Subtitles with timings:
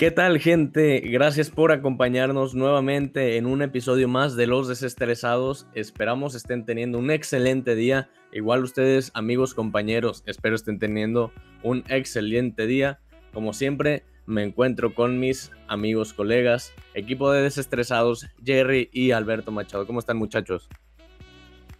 [0.00, 1.00] ¿Qué tal gente?
[1.00, 5.66] Gracias por acompañarnos nuevamente en un episodio más de Los Desestresados.
[5.74, 8.08] Esperamos estén teniendo un excelente día.
[8.32, 12.98] Igual ustedes, amigos, compañeros, espero estén teniendo un excelente día.
[13.34, 19.86] Como siempre, me encuentro con mis amigos, colegas, equipo de Desestresados, Jerry y Alberto Machado.
[19.86, 20.70] ¿Cómo están muchachos?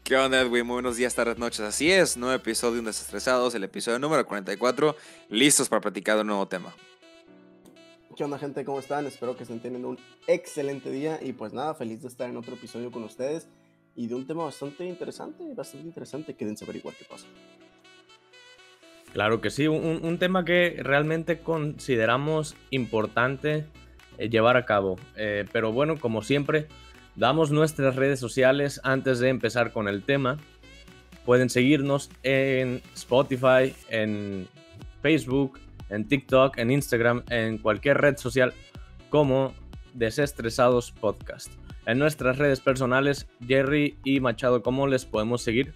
[0.04, 0.66] ¿Qué onda, Edwin?
[0.66, 1.60] Muy buenos días, tardes, noches.
[1.60, 4.94] Así es, nuevo episodio de Un Desestresados, el episodio número 44,
[5.30, 6.74] listos para platicar de un nuevo tema.
[8.16, 8.64] ¿Qué onda gente?
[8.64, 9.06] ¿Cómo están?
[9.06, 12.54] Espero que estén teniendo un excelente día y pues nada, feliz de estar en otro
[12.54, 13.48] episodio con ustedes
[13.94, 16.34] y de un tema bastante interesante, bastante interesante.
[16.34, 17.26] Quédense a averiguar qué pasa.
[19.12, 23.66] Claro que sí, un, tema que realmente consideramos importante
[24.18, 24.98] eh, llevar a cabo.
[25.16, 26.66] Eh, pero bueno, como siempre,
[27.14, 30.36] damos nuestras redes sociales antes de empezar con el tema.
[31.24, 34.48] Pueden seguirnos en Spotify, en
[35.00, 38.54] Facebook, en TikTok, en Instagram, en cualquier red social
[39.10, 39.52] como
[39.94, 41.52] Desestresados Podcast.
[41.86, 45.74] En nuestras redes personales, Jerry y Machado, ¿cómo les podemos seguir?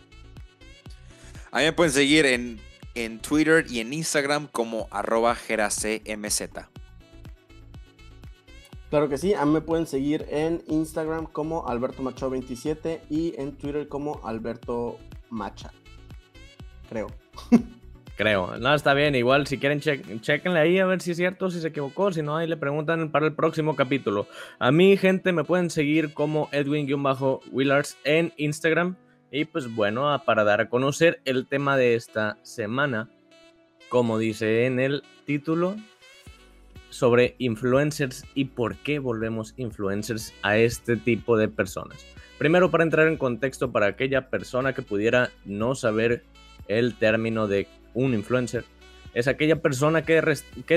[1.51, 2.61] A mí me pueden seguir en,
[2.95, 6.43] en Twitter y en Instagram como arroba geracmz.
[8.91, 13.35] Claro que sí, a mí me pueden seguir en Instagram como Alberto Machado 27 y
[13.41, 14.99] en Twitter como Alberto
[15.31, 15.73] Macha.
[16.89, 17.09] Creo.
[18.17, 18.57] Creo.
[18.59, 19.15] No, está bien.
[19.15, 22.13] Igual, si quieren, chequenle ahí a ver si es cierto, si se equivocó.
[22.13, 24.29] Si no, ahí le preguntan para el próximo capítulo.
[24.59, 28.97] A mí, gente, me pueden seguir como Edwin-Willars en Instagram.
[29.33, 33.11] Y pues bueno, para dar a conocer el tema de esta semana,
[33.89, 35.75] como dice en el título,
[36.89, 42.07] sobre influencers y por qué volvemos influencers a este tipo de personas.
[42.39, 46.23] Primero, para entrar en contexto para aquella persona que pudiera no saber
[46.69, 48.65] el término de un influencer,
[49.15, 50.21] es aquella persona que,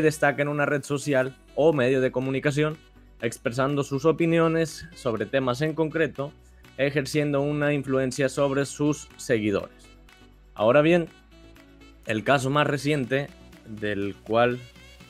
[0.02, 2.78] destaca en una red social o medio de comunicación,
[3.20, 6.32] expresando sus opiniones sobre temas en concreto,
[6.78, 9.90] ejerciendo una influencia sobre sus seguidores.
[10.54, 11.08] Ahora bien,
[12.06, 13.28] el caso más reciente
[13.68, 14.60] del cual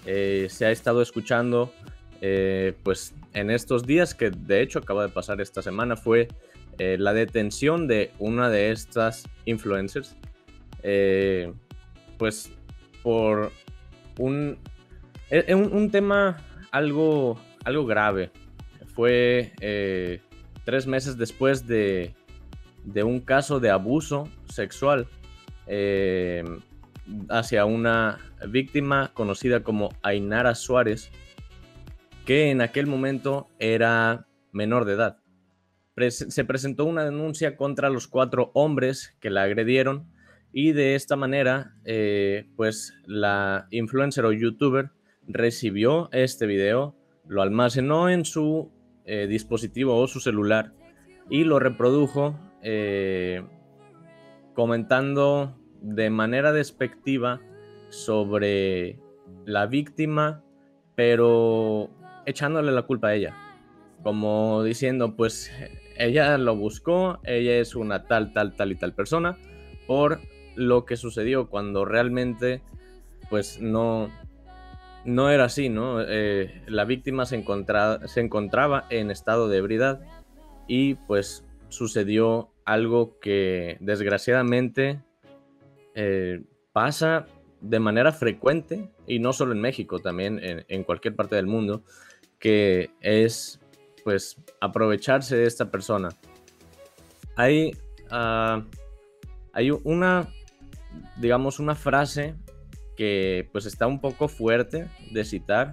[0.05, 1.73] eh, se ha estado escuchando
[2.21, 6.29] eh, pues en estos días, que de hecho acaba de pasar esta semana, fue
[6.79, 10.15] eh, la detención de una de estas influencers
[12.17, 12.51] pues
[13.03, 13.51] por
[14.19, 14.57] un,
[15.29, 16.37] e, un, tema
[16.71, 18.31] algo, algo grave.
[18.93, 20.21] Fue eh,
[20.65, 22.15] tres meses después de,
[22.83, 25.07] de, un caso de abuso sexual
[25.67, 26.43] eh,
[27.29, 31.11] hacia una víctima conocida como Ainara Suárez,
[32.25, 35.19] que en aquel momento era menor de edad.
[36.09, 40.11] se presentó una denuncia contra los cuatro hombres que la agredieron
[40.51, 44.91] y de esta manera, eh, pues la influencer o youtuber
[45.27, 46.95] recibió este video,
[47.27, 48.71] lo almacenó en su
[49.05, 50.73] eh, dispositivo o su celular
[51.29, 53.43] y lo reprodujo eh,
[54.53, 57.41] comentando de manera despectiva
[57.89, 58.99] sobre
[59.45, 60.43] la víctima,
[60.95, 61.89] pero
[62.25, 63.35] echándole la culpa a ella.
[64.03, 65.51] Como diciendo, pues
[65.97, 69.37] ella lo buscó, ella es una tal, tal, tal y tal persona,
[69.85, 70.19] por
[70.57, 72.61] lo que sucedió cuando realmente
[73.29, 74.09] pues no,
[75.05, 76.01] no era así, ¿no?
[76.01, 77.43] Eh, la víctima se,
[78.05, 80.01] se encontraba en estado de ebriedad
[80.67, 85.01] y pues sucedió algo que desgraciadamente
[85.95, 86.41] eh,
[86.73, 87.27] pasa
[87.61, 91.83] de manera frecuente y no solo en México, también en, cualquier parte del mundo,
[92.39, 93.59] que es
[94.03, 96.09] pues aprovecharse de esta persona.
[97.35, 97.71] Hay,
[98.11, 98.63] ah,
[99.53, 100.29] hay una
[101.17, 102.35] digamos, una frase
[102.95, 105.71] que pues está un poco fuerte de citar.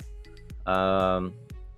[0.67, 1.29] Ah,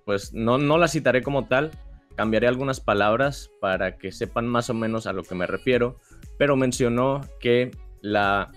[0.05, 1.71] pues no, no la citaré como tal,
[2.15, 5.97] cambiaré algunas palabras para que sepan más o menos a lo que me refiero,
[6.37, 7.71] pero mencionó que
[8.01, 8.51] la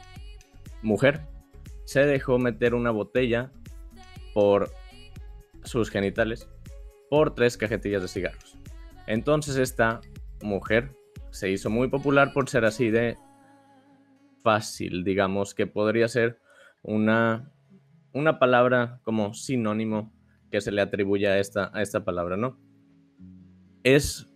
[0.83, 1.21] mujer
[1.85, 3.51] se dejó meter una botella
[4.33, 4.71] por
[5.65, 6.49] sus genitales
[7.11, 8.57] por tres cajetillas de cigarros.
[9.07, 10.01] Entonces esta
[10.41, 10.93] mujer
[11.31, 13.17] se hizo muy popular por ser así de
[14.43, 16.39] fácil, digamos, que podría ser
[16.83, 17.53] una,
[18.13, 20.13] una palabra como sinónimo
[20.51, 22.59] que se le atribuye a esta, a esta palabra, ¿no?
[23.85, 24.27] Es,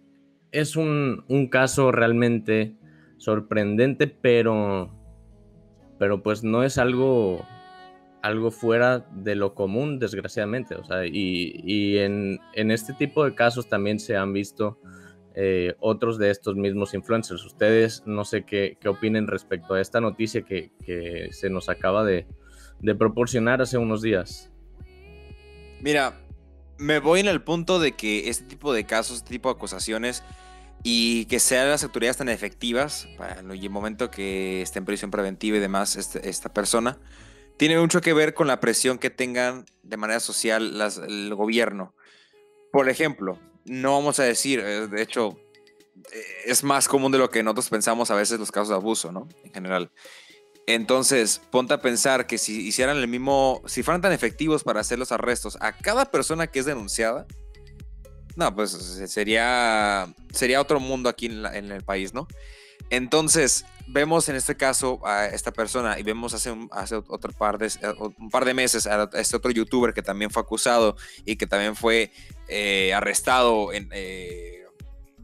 [0.52, 2.76] es un, caso realmente
[3.18, 4.90] sorprendente, pero,
[5.98, 7.44] pero pues no es algo,
[8.22, 10.76] algo fuera de lo común, desgraciadamente.
[10.76, 14.78] O sea, y, en, en, este tipo de casos también se han visto
[15.36, 17.44] eh, otros de estos mismos influencers.
[17.44, 20.70] Ustedes no sé qué, qué opinen respecto a esta noticia que,
[21.32, 22.26] se nos acaba de,
[22.98, 24.50] proporcionar hace unos días.
[25.80, 26.20] Mira,
[26.78, 30.22] me voy en el punto de que este tipo de casos, este tipo de acusaciones
[30.84, 35.56] y que sean las autoridades tan efectivas para el momento que esté en prisión preventiva
[35.56, 36.98] y demás este, esta persona,
[37.56, 41.94] tiene mucho que ver con la presión que tengan de manera social las, el gobierno.
[42.70, 45.38] Por ejemplo, no vamos a decir, eh, de hecho,
[46.12, 49.12] eh, es más común de lo que nosotros pensamos a veces los casos de abuso,
[49.12, 49.28] ¿no?
[49.42, 49.90] En general.
[50.66, 54.98] Entonces, ponte a pensar que si hicieran el mismo, si fueran tan efectivos para hacer
[54.98, 57.26] los arrestos a cada persona que es denunciada,
[58.36, 58.70] no, pues
[59.06, 62.26] sería, sería otro mundo aquí en, el país, ¿no?
[62.90, 67.58] Entonces, vemos en este caso a esta persona y vemos hace, un, hace otro par
[67.58, 67.70] de,
[68.18, 71.76] un par de meses a este otro youtuber que también fue acusado y que también
[71.76, 72.10] fue
[72.48, 74.62] eh, arrestado en, eh,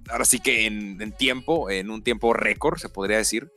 [0.09, 3.51] ahora sí que en, en, tiempo, en un tiempo récord, se podría decir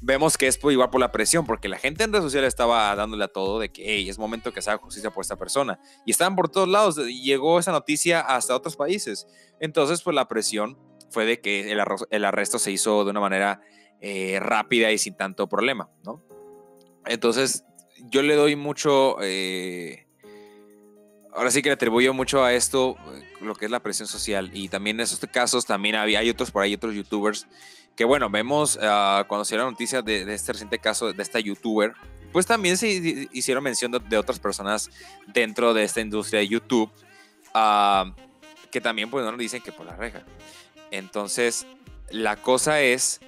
[0.00, 3.24] vemos que es igual por la presión, porque la gente en redes sociales estaba dándole
[3.24, 5.78] a todo de que hey, es momento que se haga justicia por esta persona.
[6.06, 9.26] Y estaban por todos lados, llegó esa noticia hasta otros países.
[9.60, 10.78] Entonces, pues la presión
[11.10, 13.60] fue de que el, el arresto se hizo de una manera
[14.00, 16.22] eh, rápida y sin tanto problema, ¿no?
[17.06, 17.64] Entonces,
[18.10, 19.16] yo le doy mucho...
[19.22, 20.06] Eh,
[21.32, 24.50] ahora sí que le atribuyo mucho a esto eh, lo que es la presión social
[24.52, 27.46] y también en esos casos también había, hay otros por ahí, otros youtubers
[27.96, 31.38] que bueno, vemos uh, cuando se dio la noticia de, este reciente caso de esta
[31.38, 31.92] youtuber,
[32.32, 34.90] pues también se hicieron mención de, otras personas
[35.26, 36.90] dentro de esta industria de YouTube,
[37.54, 38.10] uh,
[38.70, 40.22] que también pues no nos dicen que por la reja.
[40.90, 41.66] Entonces,
[42.10, 43.20] la cosa es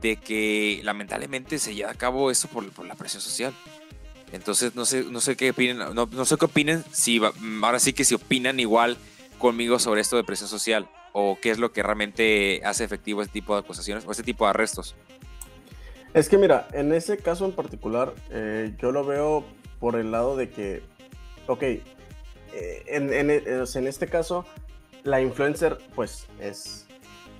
[0.00, 3.54] de que lamentablemente se lleva a cabo eso por, por la presión social.
[4.32, 7.20] Entonces, no sé, no sé qué opinen, no, no sé qué opinen, si
[7.62, 8.96] ahora sí que si opinan igual
[9.38, 13.34] conmigo sobre esto de presión social o qué es lo que realmente hace efectivo este
[13.34, 14.96] tipo de acusaciones o este tipo de arrestos?
[16.12, 19.44] Es que mira, en ese caso en particular, eh, yo lo veo
[19.78, 20.82] por el lado de que,
[21.46, 21.82] ok, eh,
[22.86, 24.44] en, en, en, este caso,
[25.04, 26.86] la influencer, pues es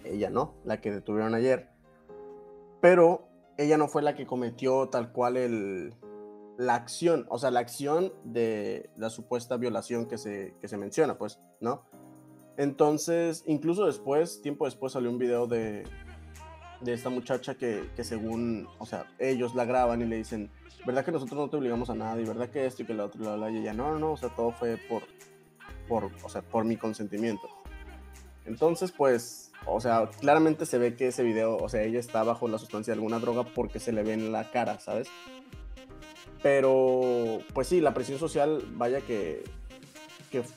[0.05, 0.55] ella, ¿no?
[0.65, 1.69] La que detuvieron ayer.
[2.85, 5.95] Pero ella no fue la que cometió tal cual el,
[6.59, 11.17] la acción, o sea, la acción de la supuesta violación que se, que se menciona,
[11.17, 11.87] pues, ¿no?
[12.59, 15.85] Entonces, incluso después, tiempo después salió un video de,
[16.83, 20.51] de esta muchacha que, que, según, o sea, ellos la graban y le dicen,
[20.85, 22.21] ¿verdad que nosotros no te obligamos a nada?
[22.21, 24.17] Y verdad que esto y que la otra, la, y ella, no, no, no, o
[24.19, 25.05] sea, todo fue por,
[25.89, 27.49] por, o sea, por mi consentimiento.
[28.45, 32.49] Entonces, pues, o sea, claramente se ve que ese video, o sea, ella está bajo
[32.49, 35.09] la sustancia de alguna droga porque se le ve en la cara, ¿sabes?
[36.43, 39.43] Pero, pues sí, la presión social, vaya que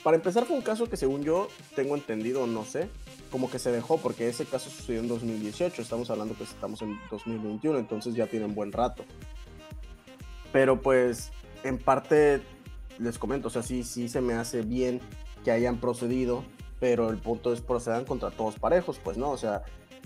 [0.04, 2.90] para empezar fue un caso que según yo tengo entendido, no sé,
[3.32, 6.98] como que se dejó porque ese caso sucedió en 2018, estamos hablando que estamos en
[7.12, 9.04] 2021, entonces ya tienen buen rato.
[10.52, 11.32] Pero pues
[11.64, 12.42] en parte
[13.00, 15.02] les comento, o sea, sí, sí se me hace bien
[15.44, 16.44] que hayan procedido,
[16.80, 19.64] pero el punto es procedan contra todos parejos, pues no, o sea,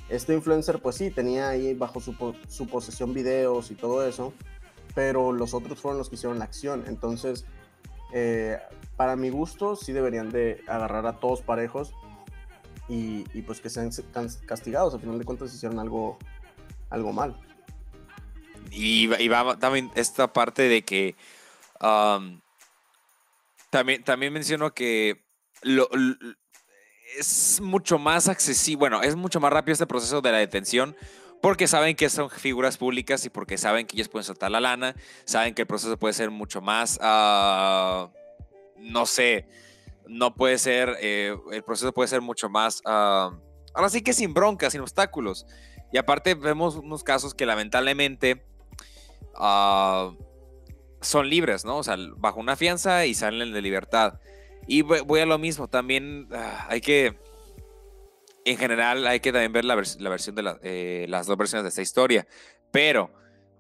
[0.10, 4.34] este influencer pues sí, tenía ahí bajo su, su posesión videos y todo eso,
[4.96, 7.46] pero los otros fueron los que hicieron la acción, entonces
[8.14, 8.60] eh,
[8.98, 11.94] para mi gusto, sí deberían de agarrar a todos parejos
[12.88, 13.90] y, pues que sean
[14.46, 14.94] castigados.
[14.94, 16.20] Al final de cuentas hicieron algo,
[16.90, 17.40] algo mal.
[18.70, 21.16] Y, va también esta parte de que
[23.70, 25.24] también, también menciono que
[27.18, 30.96] es mucho más accesible, bueno, es mucho más rápido este proceso de la detención
[31.42, 34.96] porque saben que son figuras públicas y porque saben que ellos pueden soltar la lana,
[35.26, 38.10] saben que el proceso puede ser mucho más, uh,
[38.78, 39.48] no sé,
[40.08, 43.36] no puede ser, eh, el proceso puede ser mucho más, uh,
[43.74, 45.48] ahora sí que sin broncas, sin obstáculos.
[45.92, 48.46] Y aparte vemos unos casos que lamentablemente
[49.36, 50.16] uh,
[51.02, 51.78] son libres, ¿no?
[51.78, 54.20] O sea, bajo una fianza y salen de libertad.
[54.68, 56.28] Y voy a lo mismo, también
[56.68, 57.16] hay que
[58.46, 61.82] en general hay que también ver la, versión de eh, las dos versiones de esta
[61.82, 62.28] historia.
[62.72, 63.12] Pero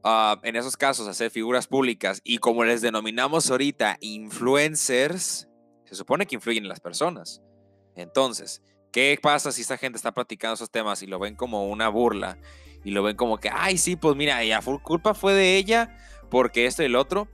[0.03, 5.47] ah, en esos casos, hacer figuras públicas y como les denominamos ahorita, influencers,
[5.85, 7.41] se supone que influyen en las personas.
[7.95, 11.89] Entonces, ¿qué pasa si esta gente está platicando esos temas y lo ven como una
[11.89, 12.37] burla?
[12.83, 15.95] Y lo ven como que, ay, sí, pues mira, ya culpa fue de ella
[16.31, 17.27] porque esto y el otro.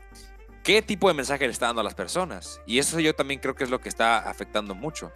[0.67, 2.59] ¿Qué tipo de mensaje le está dando a las personas?
[2.65, 5.13] Y eso yo también creo que es lo que está afectando mucho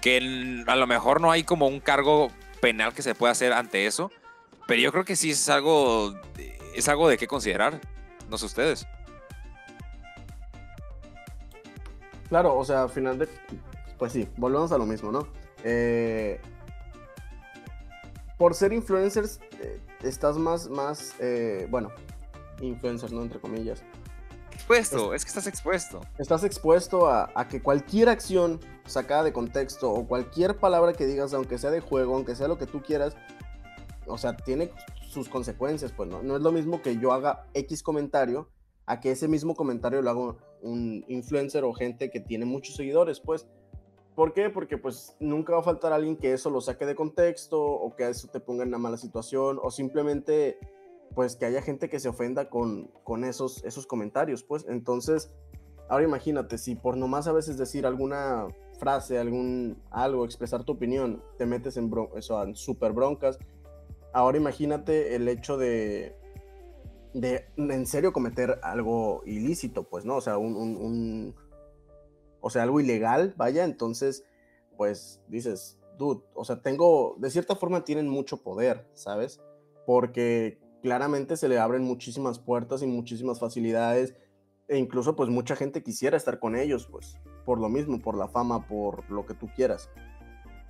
[0.00, 3.86] que a lo mejor no hay como un cargo penal que se pueda hacer ante
[3.86, 4.10] eso,
[4.66, 6.14] pero yo creo que sí es algo,
[6.74, 7.80] es algo de qué considerar,
[8.28, 8.88] no sé ustedes.
[12.28, 13.28] Claro, o sea, al final de,
[13.98, 15.28] pues sí, volvemos a lo mismo, ¿no?
[15.62, 16.40] Eh,
[18.36, 21.92] por ser influencers, eh, estás más, más, eh, bueno,
[22.60, 23.22] influencers, ¿no?
[23.22, 23.84] Entre comillas.
[24.68, 26.00] Expuesto, es que estás expuesto.
[26.18, 31.32] Estás expuesto a, a, que cualquier acción sacada de contexto o cualquier palabra que digas,
[31.32, 33.16] aunque sea de juego, aunque sea lo que tú quieras,
[34.06, 34.70] o sea, tiene
[35.08, 38.50] sus consecuencias, pues no, no es lo mismo que yo haga X comentario
[38.84, 43.20] a que ese mismo comentario lo haga un influencer o gente que tiene muchos seguidores,
[43.20, 43.46] pues.
[44.14, 44.50] ¿Por qué?
[44.50, 48.08] Porque pues nunca va a faltar alguien que eso lo saque de contexto o que
[48.08, 50.58] eso te ponga en una mala situación o simplemente
[51.14, 54.66] pues que haya gente que se ofenda con, con esos, esos comentarios, pues.
[54.68, 55.30] Entonces,
[55.88, 58.46] ahora imagínate, si por nomás a veces decir alguna
[58.78, 63.38] frase, algún algo, expresar tu opinión, te metes en, eso, en super broncas,
[64.12, 66.16] ahora imagínate el hecho de,
[67.14, 70.16] de en serio cometer algo ilícito, pues, ¿no?
[70.16, 71.34] O sea, un,
[72.40, 74.24] o sea, algo ilegal, vaya, entonces,
[74.76, 79.40] pues dices, dude, o sea, tengo, de cierta forma tienen mucho poder, ¿sabes?
[79.86, 84.14] Porque claramente se le abren muchísimas puertas y muchísimas facilidades,
[84.68, 88.28] e incluso pues mucha gente quisiera estar con ellos, pues, por lo mismo, por la
[88.28, 89.90] fama, por lo que tú quieras.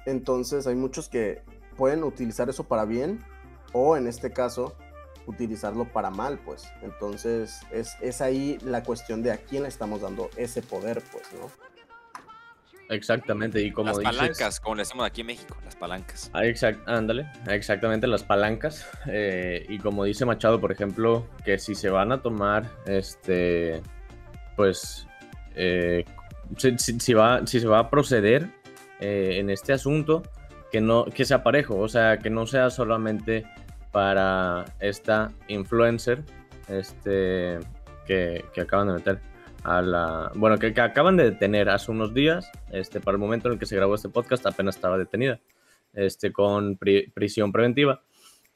[0.07, 1.43] Entonces hay muchos que
[1.77, 3.25] pueden utilizar eso para bien
[3.73, 4.75] o en este caso
[5.27, 6.65] utilizarlo para mal, pues.
[6.83, 11.25] Entonces es, es ahí la cuestión de a quién le estamos dando ese poder, pues,
[11.35, 11.68] ¿no?
[12.89, 16.31] Exactamente, y como Las palancas, como le decimos aquí en México, las palancas.
[16.33, 18.89] Ah, exact, ándale, exactamente, las palancas.
[19.07, 23.83] Eh, y como dice Machado, por ejemplo, que si se van a tomar, este,
[24.57, 25.07] pues,
[25.55, 26.05] eh,
[26.57, 28.49] si, va, si se va a proceder
[29.01, 30.23] eh, en este asunto,
[30.73, 33.45] que, no, que sea parejo, o sea, que no sea solamente
[33.93, 36.23] para esta influencer
[36.69, 37.59] este,
[38.07, 39.21] que, acaban de meter
[39.65, 40.31] la...
[40.35, 43.67] Bueno, que, acaban de detener hace unos días, este, para el momento en el que
[43.67, 45.41] se grabó este podcast apenas estaba detenida,
[45.93, 48.03] este, con prisión preventiva,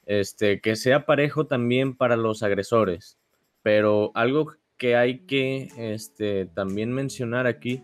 [0.06, 3.18] este, que sea parejo también para los agresores,
[3.62, 7.82] pero algo que hay que este, también mencionar aquí,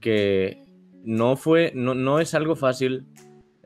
[0.00, 0.64] que
[1.04, 3.06] no fue, no, no es algo fácil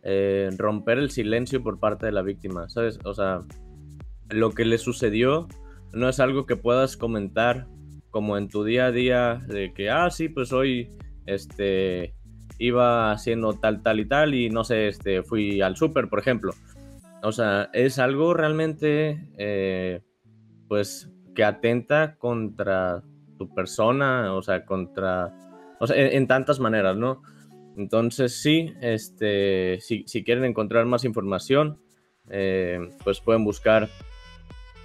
[0.02, 2.98] eh, romper el silencio por parte de la víctima, ¿sabes?
[3.04, 3.40] O sea,
[4.28, 5.48] lo que le sucedió
[5.92, 7.66] no es algo que puedas comentar
[8.14, 10.88] como en tu día a día de que, ah, sí, pues hoy,
[11.26, 12.14] este,
[12.60, 16.52] iba haciendo tal, tal y tal y no sé, este, fui al súper, por ejemplo.
[17.24, 20.00] O sea, es algo realmente, eh,
[20.68, 23.02] pues, que atenta contra
[23.36, 25.34] tu persona, o sea, contra,
[25.80, 27.20] en tantas maneras, ¿no?
[27.76, 31.80] Entonces sí, este, si, quieren encontrar más información,
[32.30, 33.88] eh, pues pueden buscar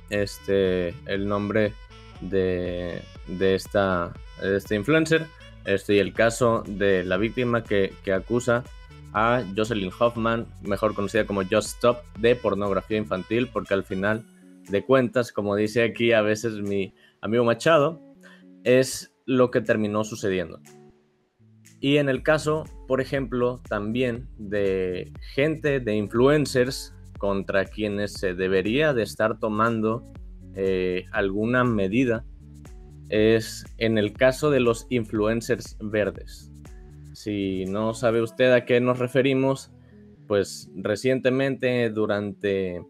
[0.09, 1.73] este, el nombre
[2.21, 3.01] de,
[3.39, 5.25] esta, este influencer
[5.65, 8.63] este, el caso de la víctima que, acusa
[9.13, 14.23] a Jocelyn Hoffman, mejor conocida como Just Stop, de pornografía infantil, porque al final
[14.69, 18.01] de cuentas, como dice aquí a veces mi amigo Machado,
[18.63, 20.59] es lo que terminó sucediendo.
[21.79, 28.93] Y en el caso, por ejemplo, también de gente, de influencers contra quienes se debería
[28.93, 30.11] de estar tomando
[30.55, 32.25] eh, alguna medida,
[33.09, 36.51] es en el caso de los influencers verdes.
[37.13, 39.71] Si no sabe usted a qué nos referimos,
[40.27, 42.85] pues recientemente durante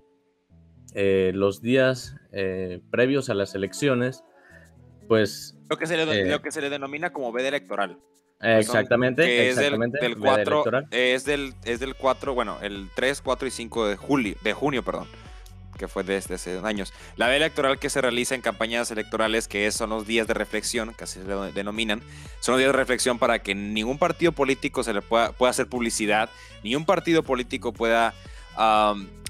[0.93, 4.23] eh, los días eh, previos a las elecciones,
[5.07, 5.57] pues...
[5.69, 7.99] Lo que, se le, lo que se le denomina como veda electoral.
[8.41, 9.99] Exactamente, es exactamente.
[9.99, 14.35] Del, 4, es del, es del 4, bueno, el 3, 4 y 5 de, julio,
[14.43, 15.07] de junio, perdón,
[15.79, 16.93] que fue desde hace años.
[17.15, 20.93] La veda electoral que se realiza en campañas electorales, que son los días de reflexión,
[20.93, 22.03] que así se denominan,
[22.41, 26.29] son los días de reflexión para que ningún partido político se le pueda, hacer publicidad,
[26.63, 28.13] ni un partido político pueda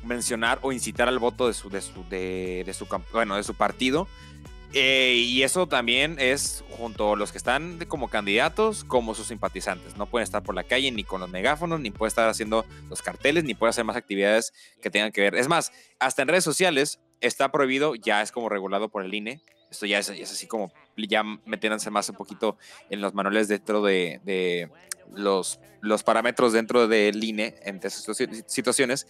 [0.03, 4.07] mencionar o incitar al voto de su, de su, bueno, de su partido
[4.73, 9.97] eh, y eso también es junto a los que están como candidatos como sus simpatizantes.
[9.97, 13.01] No pueden estar por la calle ni con los megáfonos, ni pueden estar haciendo los
[13.01, 15.35] carteles, ni pueden hacer más actividades que tengan que ver.
[15.35, 19.41] Es más, hasta en redes sociales está prohibido, ya es como regulado por el INE.
[19.71, 22.57] Esto ya es, así como, ya metiéndose más un poquito
[22.89, 24.69] en los manuales dentro de,
[25.13, 25.59] los,
[26.03, 28.05] parámetros dentro del INE en esas
[28.47, 29.07] situaciones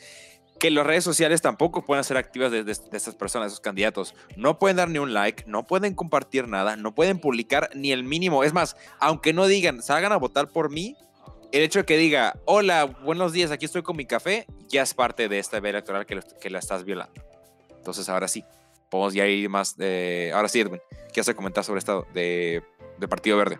[0.59, 4.13] que las redes sociales tampoco pueden ser activas de, estas personas, de esos candidatos.
[4.35, 8.03] No pueden dar ni un like, no pueden compartir nada, no pueden publicar ni el
[8.03, 8.43] mínimo.
[8.43, 10.95] Es más, aunque no digan, salgan a votar por mí,
[11.51, 14.93] el hecho de que diga, hola, buenos días, aquí estoy con mi café, ya es
[14.93, 17.23] parte de esta vía electoral que, la estás violando.
[17.75, 18.43] Entonces, ahora sí,
[18.91, 19.75] podemos ya ir más.
[20.33, 20.81] Ahora sí, Edwin,
[21.13, 22.61] ¿qué hace comentar sobre esto de,
[22.97, 23.57] de Partido Verde?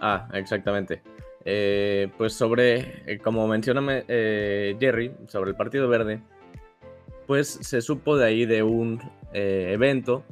[0.00, 1.02] Ah, exactamente.
[1.46, 6.20] Eh, pues sobre, eh, como menciona eh, Jerry, sobre el Partido Verde,
[7.26, 9.00] pues se supo de ahí de un
[9.32, 10.22] evento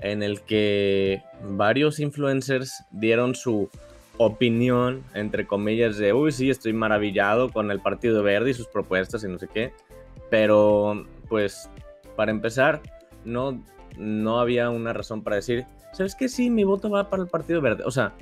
[0.00, 3.70] en el que varios influencers dieron su
[4.16, 9.22] opinión, entre comillas, de, uy, sí, estoy maravillado con el Partido Verde y sus propuestas
[9.24, 9.72] y no sé qué.
[10.30, 11.70] Pero, pues,
[12.16, 12.82] para empezar,
[13.24, 13.62] no,
[13.96, 16.28] no había una razón para decir, ¿sabes qué?
[16.28, 17.84] Sí, mi voto va para el Partido Verde.
[17.86, 18.14] O sea,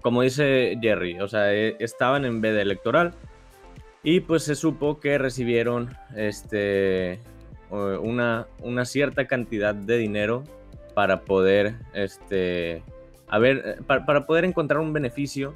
[0.00, 3.14] como dice Jerry, o sea, e, estaban en veda electoral
[4.02, 7.20] y pues se supo que recibieron este,
[7.70, 10.44] una, una cierta cantidad de dinero
[10.94, 12.82] para poder, este,
[13.28, 15.52] a ver, eh, para, poder encontrar un beneficio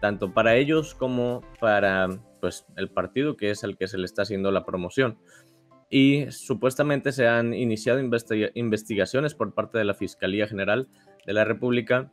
[0.00, 2.08] tanto para ellos como para
[2.40, 5.18] pues, el partido que es el que se le está haciendo la promoción.
[5.88, 8.00] Y supuestamente se han iniciado
[8.54, 10.88] investigaciones por parte de la Fiscalía General
[11.24, 12.10] de la República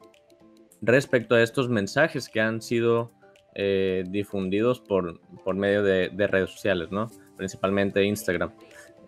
[0.81, 3.11] respecto a estos mensajes que han sido
[3.55, 7.07] eh, difundidos por, por medio de, redes sociales, ¿no?
[7.37, 8.51] principalmente Instagram,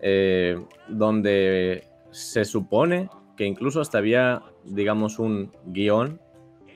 [0.00, 6.20] eh, donde se supone que incluso hasta había, digamos, un guion,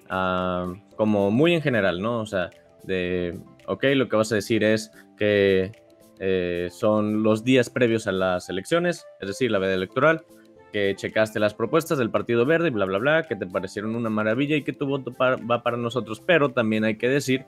[0.08, 2.20] ah, como muy en general, ¿no?
[2.20, 2.50] O sea,
[2.84, 5.72] de, ok, lo que vas a decir es que
[6.18, 10.24] eh, son los días previos a las elecciones, es decir, la veda electoral,
[10.72, 14.10] que checaste las propuestas del Partido Verde y bla, bla, bla, que te parecieron una
[14.10, 17.44] maravilla y que tu voto va para nosotros, pero también hay que decir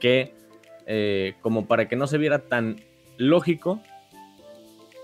[0.00, 0.34] que,
[0.86, 2.80] eh, como para que no se viera tan
[3.16, 3.80] lógico,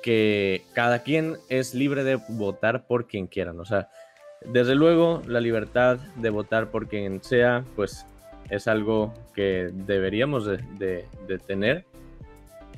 [0.03, 3.61] que cada quien es libre de votar por quien quieran.
[3.61, 3.89] O sea,
[4.45, 8.07] desde luego la libertad de votar por quien sea, pues
[8.51, 11.05] es algo que deberíamos de,
[11.47, 11.85] tener.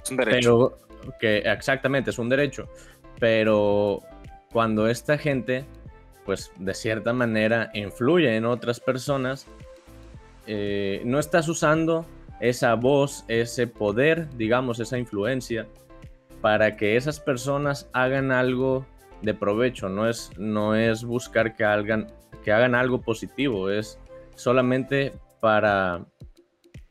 [0.02, 0.78] Es un derecho.
[0.98, 2.68] Pero que exactamente es un derecho.
[3.18, 4.02] Pero
[4.52, 5.64] cuando esta gente,
[6.24, 9.46] pues de cierta manera, influye en otras personas,
[10.46, 12.06] eh, no estás usando
[12.40, 15.66] esa voz, ese poder, digamos, esa influencia
[16.40, 18.86] para que esas personas hagan algo
[19.22, 22.06] de provecho, no es, no es buscar que hagan,
[22.42, 23.98] que hagan algo positivo, es
[24.34, 26.06] solamente para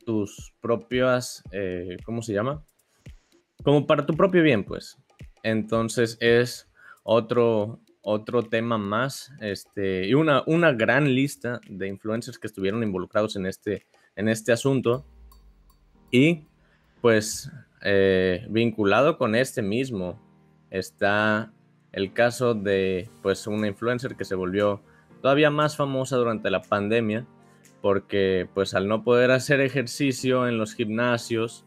[0.06, 2.62] tus propias, eh, ¿cómo se llama?
[3.64, 4.96] Como para tu propio bien, pues.
[5.42, 6.69] Entonces es
[7.12, 13.34] otro, otro tema más, este, y una, una gran lista de influencers que estuvieron involucrados
[13.34, 15.04] en este, en este asunto.
[16.12, 16.46] Y
[17.00, 17.50] pues
[17.82, 20.20] eh, vinculado con este mismo
[20.70, 21.52] está
[21.90, 24.80] el caso de pues una influencer que se volvió
[25.20, 27.26] todavía más famosa durante la pandemia
[27.82, 31.64] porque pues al no poder hacer ejercicio en los gimnasios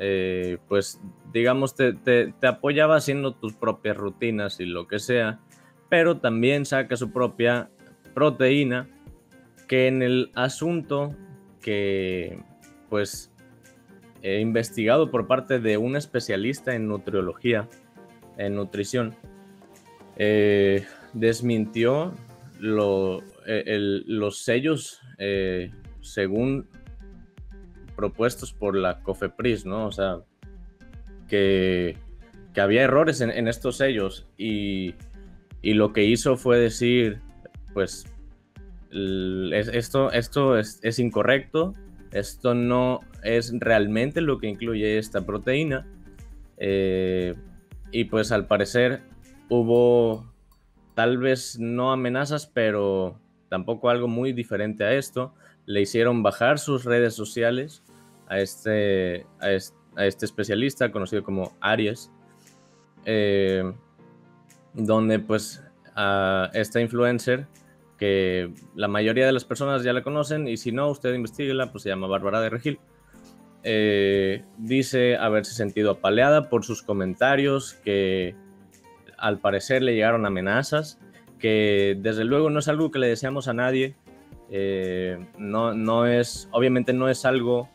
[0.00, 1.00] eh, pues
[1.32, 5.40] digamos te, te, apoyaba haciendo tus propias rutinas y lo que sea
[5.88, 7.70] pero también saca su propia
[8.14, 8.88] proteína
[9.68, 11.14] que en el asunto
[11.60, 12.42] que
[12.88, 13.30] pues
[14.22, 17.68] investigado por parte de un especialista en nutriología,
[18.36, 19.14] en nutrición,
[20.16, 22.14] eh, desmintió
[22.58, 26.68] e, los sellos eh, según
[28.00, 29.86] propuestos por la COFEPRIS, ¿no?
[29.86, 30.20] O sea,
[31.28, 31.98] que,
[32.56, 34.94] había errores en, estos sellos y,
[35.62, 37.20] lo que hizo fue decir,
[37.74, 38.06] pues,
[38.90, 41.74] esto, es incorrecto,
[42.12, 45.86] esto no es realmente lo que incluye esta proteína.
[46.56, 47.34] Eh,
[47.92, 49.00] y pues al parecer
[49.48, 50.30] hubo
[50.94, 53.18] tal vez no amenazas, pero
[53.50, 55.34] tampoco algo muy diferente a esto.
[55.70, 57.84] Le hicieron bajar sus redes sociales
[58.26, 62.10] a este, a este, especialista conocido como Aries,
[63.04, 63.72] eh,
[64.74, 65.62] donde pues
[65.94, 67.46] a esta influencer
[67.98, 71.84] que la mayoría de las personas ya la conocen y si no, usted investiguela, pues
[71.84, 72.80] se llama Bárbara de Regil.
[73.62, 78.34] Eh, dice haberse sentido apaleada por sus comentarios, que
[79.18, 80.98] al parecer le llegaron amenazas,
[81.38, 83.94] que desde luego no es algo que le deseamos a nadie.
[84.50, 87.68] Eh, no, no es, obviamente no es algo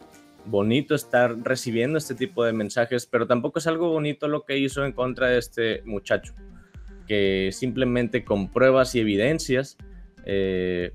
[0.45, 4.85] bonito estar recibiendo este tipo de mensajes, pero tampoco es algo bonito lo que hizo
[4.85, 6.33] en contra de este muchacho,
[7.07, 9.77] que simplemente con pruebas y evidencias
[10.25, 10.91] eh,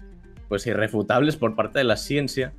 [0.49, 2.53] pues irrefutables por parte de la ciencia,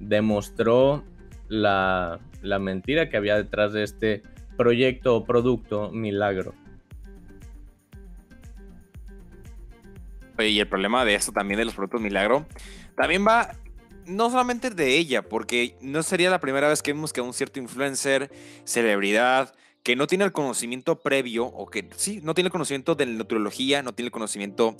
[0.00, 1.04] demostró
[1.48, 4.22] la, mentira que había detrás de este
[4.56, 6.54] proyecto o producto milagro.
[10.46, 12.46] Y el problema de esto también de los productos milagro,
[12.96, 13.56] también va
[14.06, 17.58] no solamente de ella, porque no sería la primera vez que vemos que un cierto
[17.58, 18.30] influencer,
[18.64, 23.06] celebridad, que no tiene el conocimiento previo, o que sí, no tiene el conocimiento de
[23.06, 24.76] la nutriología, no tiene el conocimiento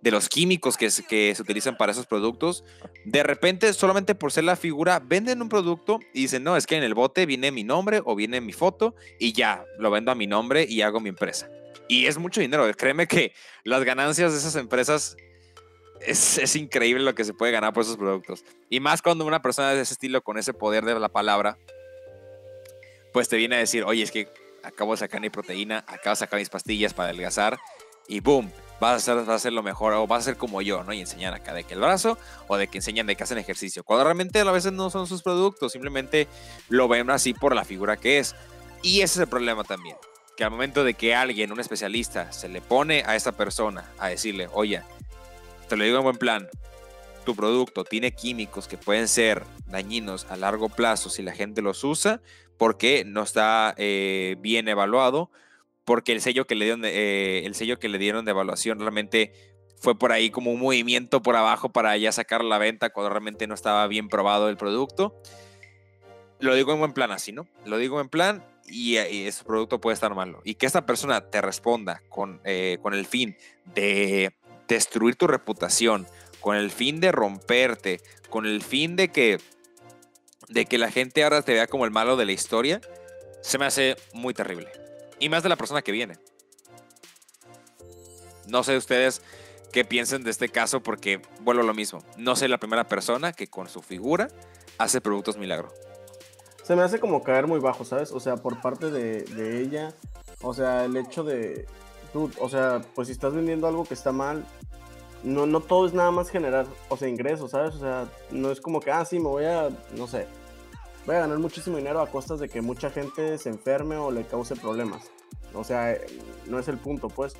[0.00, 2.64] de los químicos que, que se utilizan para esos productos,
[3.04, 6.76] de repente, solamente por ser la figura, venden un producto y dicen, no, es que
[6.76, 10.14] en el bote viene mi nombre o viene mi foto y ya, lo vendo a
[10.14, 11.48] mi nombre y hago mi empresa.
[11.88, 12.70] Y es mucho dinero.
[12.76, 13.32] Créeme que
[13.64, 15.16] las ganancias de esas empresas
[16.00, 18.44] es, es, increíble lo que se puede ganar por esos productos.
[18.68, 21.58] Y más cuando una persona de ese estilo, con ese poder de la palabra,
[23.12, 24.28] pues te viene a decir, oye, es que
[24.62, 27.58] acabo de sacar mi proteína, acabo de sacar mis pastillas para adelgazar
[28.08, 30.62] y boom, vas a, hacer, vas a hacer lo mejor o vas a ser como
[30.62, 30.92] yo, ¿no?
[30.92, 33.84] Y enseñar acá de que el brazo o de que enseñan de que hacen ejercicio.
[33.84, 36.26] Cuando realmente a veces no son sus productos, simplemente
[36.68, 38.34] lo ven así por la figura que es.
[38.82, 39.96] Y ese es el problema también.
[40.40, 44.08] Que al momento de que alguien, un especialista, se le pone a esa persona a
[44.08, 44.80] decirle, oye,
[45.68, 46.48] te lo digo en buen plan,
[47.26, 51.84] tu producto tiene químicos que pueden ser dañinos a largo plazo si la gente los
[51.84, 52.22] usa,
[52.56, 55.30] porque no está eh, bien evaluado,
[55.84, 59.34] porque el sello que le dieron eh, el sello que le dieron de evaluación realmente
[59.78, 63.46] fue por ahí como un movimiento por abajo para ya sacar la venta cuando realmente
[63.46, 65.20] no estaba bien probado el producto.
[66.38, 67.46] Lo digo en buen plan así, ¿no?
[67.66, 70.40] Lo digo en plan y, y ese producto puede estar malo.
[70.44, 73.36] Y que esta persona te responda con, eh, con el fin
[73.74, 74.34] de
[74.68, 76.06] destruir tu reputación,
[76.40, 79.38] con el fin de romperte, con el fin de que
[80.50, 82.80] de que la gente ahora te vea como el malo de la historia,
[83.40, 84.68] se me hace muy terrible.
[85.18, 86.18] Y más de la persona que viene.
[88.46, 89.22] No sé ustedes
[89.72, 92.04] qué piensen de este caso porque vuelvo a lo mismo.
[92.16, 94.28] No sé la primera persona que con su figura
[94.78, 95.72] hace productos milagro.
[96.62, 98.12] Se me hace como caer muy bajo, ¿sabes?
[98.12, 99.94] O sea, por parte de, de ella.
[100.42, 101.66] O sea, el hecho de...
[102.12, 104.44] Tú, o sea, pues si estás vendiendo algo que está mal,
[105.22, 107.74] no, no todo es nada más generar, o sea, ingresos, ¿sabes?
[107.74, 110.26] O sea, no es como que, ah, sí, me voy a, no sé,
[111.06, 114.26] voy a ganar muchísimo dinero a costas de que mucha gente se enferme o le
[114.26, 115.10] cause problemas.
[115.54, 115.96] O sea,
[116.46, 117.34] no es el punto, pues.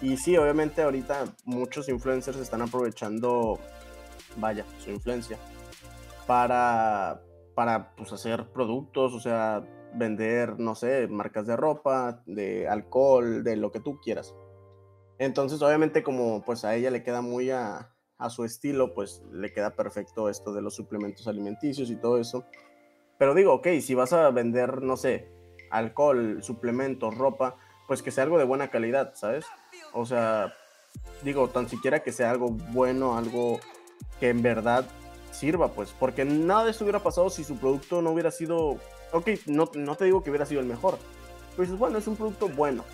[0.00, 3.58] Y sí, obviamente ahorita muchos influencers están aprovechando,
[4.36, 5.38] vaya, su influencia
[6.26, 7.20] para,
[7.54, 13.56] para pues, hacer productos, o sea, vender, no sé, marcas de ropa, de alcohol, de
[13.56, 14.34] lo que tú quieras.
[15.18, 19.52] Entonces, obviamente, como pues a ella le queda muy a, a su estilo, pues le
[19.52, 22.44] queda perfecto esto de los suplementos alimenticios y todo eso.
[23.18, 25.28] Pero digo, ok, si vas a vender, no sé,
[25.70, 29.44] alcohol, suplementos, ropa, pues que sea algo de buena calidad, ¿sabes?
[29.92, 30.54] O sea,
[31.22, 33.58] digo, tan siquiera que sea algo bueno, algo
[34.20, 34.86] que en verdad
[35.30, 38.78] sirva, pues, porque nada de esto hubiera pasado si su producto no hubiera sido,
[39.12, 40.98] ok, no, no te digo que hubiera sido el mejor,
[41.50, 42.84] pero dices, bueno, es un producto bueno,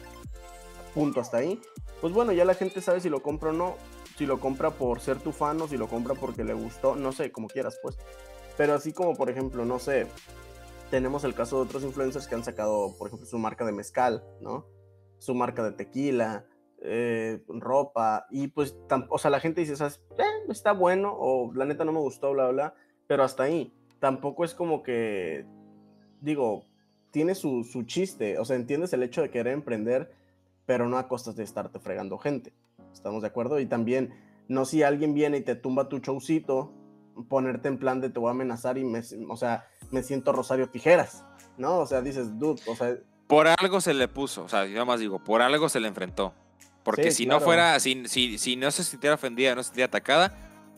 [0.94, 1.60] punto, hasta ahí.
[2.00, 3.76] Pues bueno, ya la gente sabe si lo compra o no,
[4.16, 7.12] si lo compra por ser tu fan o si lo compra porque le gustó, no
[7.12, 7.98] sé, como quieras, pues.
[8.56, 10.06] Pero así como, por ejemplo, no sé,
[10.90, 14.24] tenemos el caso de otros influencers que han sacado, por ejemplo, su marca de mezcal,
[14.40, 14.66] ¿no?
[15.18, 16.46] Su marca de tequila,
[16.82, 18.76] eh, ropa, y pues,
[19.08, 20.02] o sea, la gente dice, ¿sabes?
[20.18, 22.74] Eh, está bueno, o la neta no me gustó, bla, bla,
[23.06, 23.72] pero hasta ahí.
[23.98, 25.46] Tampoco es como que,
[26.20, 26.64] digo,
[27.10, 30.12] tiene su, su chiste, o sea, entiendes el hecho de querer emprender,
[30.66, 32.52] pero no a costas de estarte fregando gente.
[32.92, 33.60] ¿Estamos de acuerdo?
[33.60, 34.14] Y también,
[34.48, 36.72] no si alguien viene y te tumba tu showcito,
[37.28, 40.68] ponerte en plan de te voy a amenazar y me, o sea, me siento Rosario
[40.68, 41.24] Tijeras,
[41.56, 41.78] ¿no?
[41.78, 42.96] O sea, dices, dude, o sea...
[43.26, 46.34] Por algo se le puso, o sea, yo más digo, por algo se le enfrentó.
[46.86, 50.32] Porque si no fuera, si, si, si, no se sintiera ofendida, no se sintiera atacada,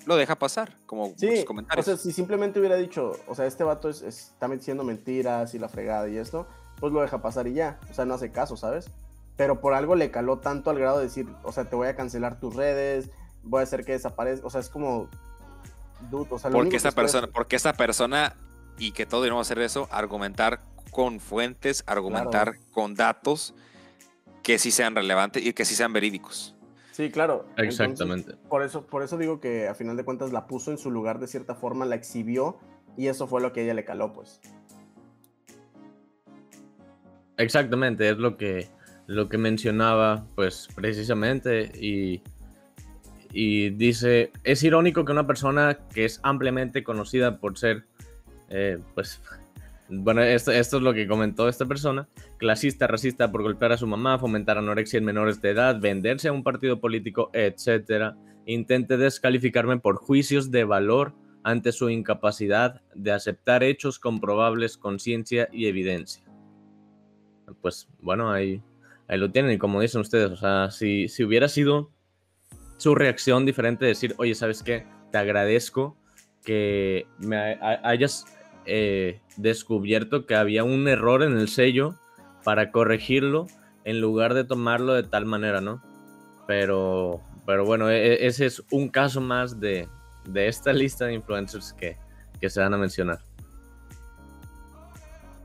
[0.06, 1.86] lo deja pasar, como sí, comentarios.
[1.86, 5.58] O sea, si simplemente hubiera dicho, o sea, este vato es, está diciendo mentiras y
[5.58, 6.46] la fregada y esto,
[6.80, 7.78] pues lo deja pasar y ya.
[7.90, 8.90] O sea, no hace caso, ¿sabes?
[9.36, 11.94] Pero por algo le caló tanto al grado de decir, o sea, te voy a
[11.94, 13.10] cancelar tus redes,
[13.42, 14.46] voy a hacer que desaparezca.
[14.46, 15.10] O sea, es como,
[16.50, 18.34] porque esta persona, porque esta persona
[18.78, 23.54] y que todo a hacer eso, argumentar con fuentes, argumentar con datos
[24.48, 26.56] que sí sean relevantes y que sí sean verídicos.
[26.92, 27.44] Sí, claro.
[27.58, 28.32] Exactamente.
[28.48, 31.18] por eso, por eso digo que a final de cuentas la puso en su lugar
[31.18, 32.58] de cierta forma, la exhibió
[32.96, 34.40] y eso fue lo que ella le caló, pues.
[37.36, 38.68] Exactamente, es lo que,
[39.06, 42.22] lo que mencionaba, pues precisamente, y
[43.34, 47.84] y dice, es irónico que una persona que es ampliamente conocida por ser,
[48.48, 49.20] eh, pues,
[49.88, 54.18] bueno, esto, es lo que comentó esta persona, clasista, racista por golpear a su mamá,
[54.18, 59.96] fomentar anorexia en menores de edad, venderse a un partido político, etcétera, intente descalificarme por
[59.96, 66.24] juicios de valor ante su incapacidad de aceptar hechos comprobables con ciencia y evidencia.
[67.62, 68.62] Pues bueno, ahí,
[69.08, 71.90] lo tienen y como dicen ustedes, o sea, si, si hubiera sido
[72.76, 74.86] su reacción diferente de decir, oye, ¿sabes qué?
[75.10, 75.96] Te agradezco
[76.44, 78.26] que me hayas
[78.68, 81.94] eh, descubierto que había un error en el sello
[82.44, 83.46] para corregirlo
[83.84, 85.82] en lugar de tomarlo de tal manera, ¿no?
[86.46, 89.88] Pero, pero bueno, e, e, ese es un caso más de,
[90.34, 91.96] esta lista de influencers que,
[92.40, 93.20] que se van a mencionar.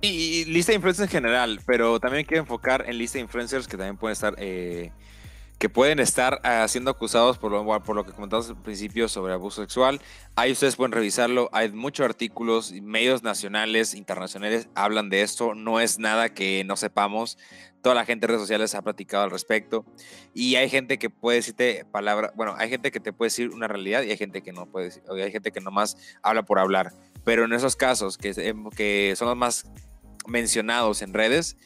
[0.02, 3.78] Y, lista de influencers en general, pero también quiero enfocar en lista de influencers que
[3.78, 4.92] también pueden estar eh,
[5.58, 10.02] que pueden estar uh, siendo acusados por lo, que comentamos al principio sobre abuso sexual.
[10.36, 11.50] Ahí ustedes pueden revisarlo.
[11.54, 15.56] Hay muchos artículos, medios nacionales, internacionales hablan de esto.
[15.56, 17.38] No es nada que no sepamos.
[17.82, 19.86] Toda la gente en redes sociales ha platicado al respecto.
[20.34, 23.68] Y hay gente que puede decirte palabra, bueno, hay gente que te puede decir una
[23.68, 26.94] realidad y hay gente que no puede decir, hay gente que nomás habla por hablar.
[27.24, 28.34] Pero en esos casos que,
[28.76, 29.66] que son los más
[30.28, 31.58] mencionados en redes,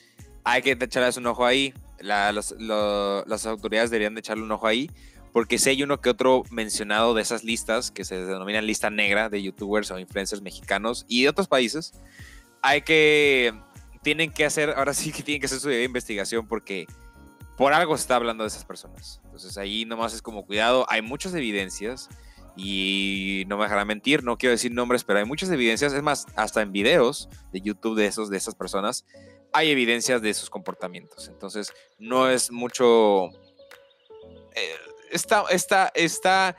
[0.43, 4.89] hay que echarles un ojo ahí las autoridades deberían de echarle un ojo ahí,
[5.33, 9.29] porque si hay uno que otro mencionado de esas listas, que se denominan lista negra
[9.29, 11.93] de youtubers o influencers mexicanos y de otros países,
[12.62, 13.53] hay que,
[14.01, 16.88] tienen que hacer, ahora sí que tienen que hacer su investigación porque
[17.55, 19.21] por algo se está hablando de esas personas.
[19.25, 22.10] Entonces ahí nomás es como cuidado, hay muchas evidencias
[22.55, 26.25] y no me dejará mentir, no quiero decir nombres, pero hay muchas evidencias, es más,
[26.36, 29.05] hasta en videos de YouTube de esos, de esas personas,
[29.57, 31.27] hay evidencias de sus comportamientos.
[31.27, 33.29] Entonces, no es mucho.
[34.53, 34.75] Eh,
[35.09, 36.55] está, está, está.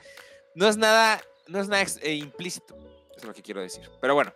[0.56, 1.22] No es nada.
[1.46, 2.76] No es nada eh, implícito.
[3.16, 3.88] Es lo que quiero decir.
[4.00, 4.32] Pero bueno.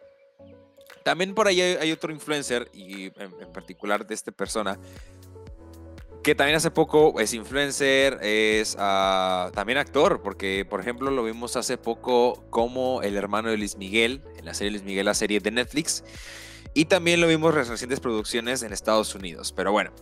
[1.03, 4.79] También por ahí hay, otro influencer, y en, particular de esta persona,
[6.23, 11.57] que también hace poco es influencer, es uh, también actor, porque por ejemplo lo vimos
[11.57, 15.41] hace poco como el hermano de Luis Miguel, en la serie Luis Miguel, la serie
[15.41, 16.05] de Netflix,
[16.75, 19.53] y también lo vimos en recientes producciones en Estados Unidos.
[19.53, 19.93] Pero bueno,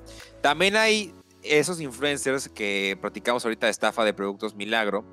[0.41, 5.05] también hay esos influencers que practicamos ahorita de estafa de productos milagro.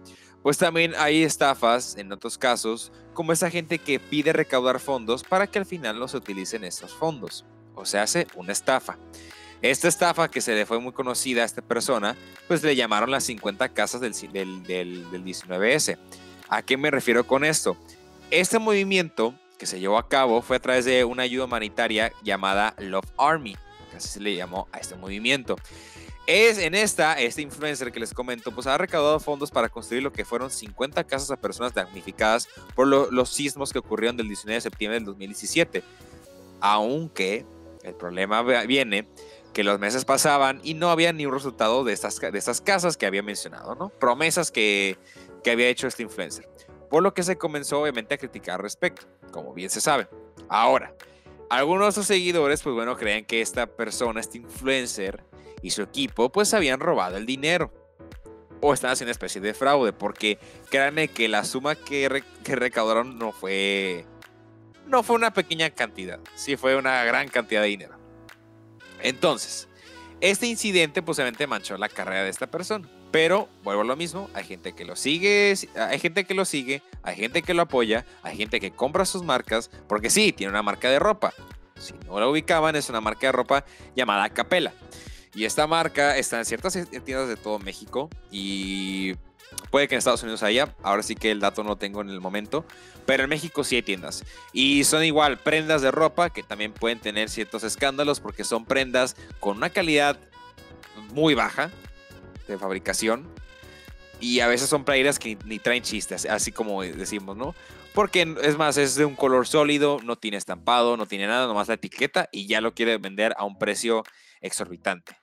[0.44, 5.48] Pues también hay estafas en otros casos, como esa gente que pide recaudar fondos para
[5.48, 7.44] que al final no se utilicen estos fondos.
[7.76, 8.98] O sea, hace una estafa.
[9.62, 12.16] Esta estafa que se le fue muy conocida a esta persona,
[12.48, 15.98] pues le llamaron las 50 casas del, del, del, del 19S.
[16.48, 17.76] ¿A qué me refiero con esto?
[18.30, 22.76] Este movimiento que se llevó a cabo fue a través de una ayuda humanitaria llamada
[22.78, 23.56] Love Army,
[23.92, 25.56] que así se le llamó a este movimiento.
[26.28, 30.12] Es en esta, este influencer que les comento, pues ha recaudado fondos para construir lo
[30.12, 34.62] que fueron 50 casas a personas damnificadas por los sismos que ocurrieron del 19 de
[34.62, 35.84] septiembre del 2017.
[36.60, 37.46] Aunque
[37.84, 39.08] el problema viene
[39.54, 42.98] que los meses pasaban y no había ni un resultado de estas, de estas casas
[42.98, 43.90] que había mencionado, ¿no?
[43.90, 44.98] Promesas que,
[45.46, 46.48] que había hecho este influencer
[46.90, 50.08] por lo que se comenzó obviamente a criticar al respecto, como bien se sabe.
[50.50, 50.94] Ahora,
[51.50, 55.24] algunos de sus seguidores, pues bueno, creen que esta persona, este influencer
[55.62, 57.74] y su equipo, pues habían robado el dinero.
[58.60, 63.20] O están haciendo una especie de fraude, porque créanme que la suma que, que recaudaron
[63.20, 64.06] no fue.
[64.88, 67.98] No fue una pequeña cantidad, sí fue una gran cantidad de dinero.
[69.02, 69.68] Entonces,
[70.22, 72.90] este incidente, pues obviamente manchó la carrera de esta persona.
[73.12, 76.82] Pero vuelvo a lo mismo, hay gente que lo sigue, hay gente que lo sigue,
[77.04, 80.62] hay gente que lo apoya, hay gente que compra sus marcas, porque sí, tiene una
[80.62, 81.34] marca de ropa.
[81.80, 83.64] Si no la ubicaban, es una marca de ropa
[83.96, 84.74] llamada Capela.
[85.34, 86.74] Y esta marca está en ciertas
[87.06, 89.16] tiendas de todo México y
[89.70, 92.10] puede que en Estados Unidos haya, ahora sí que el dato no lo tengo en
[92.10, 92.66] el momento,
[93.06, 94.24] pero en México sí hay tiendas.
[94.52, 99.16] Y son igual prendas de ropa que también pueden tener ciertos escándalos porque son prendas
[99.40, 100.18] con una calidad
[101.14, 101.72] muy baja,
[102.48, 103.28] de fabricación.
[104.20, 107.54] Y a veces son playeras que ni, traen chistes, así como decimos, ¿no?
[107.94, 111.68] Porque es más, es de un color sólido, no tiene estampado, no tiene nada, nomás
[111.68, 114.04] la etiqueta y ya lo quiere vender a un precio
[114.42, 115.18] exorbitante.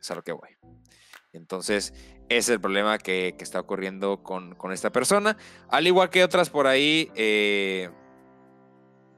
[0.00, 0.56] Es a lo que voy.
[1.32, 1.92] Entonces,
[2.28, 5.36] ese es el problema que, está ocurriendo con, esta persona.
[5.68, 7.90] Al igual que otras por ahí eh,